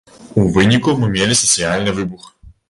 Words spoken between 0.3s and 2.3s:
У выніку мы мелі сацыяльны выбух.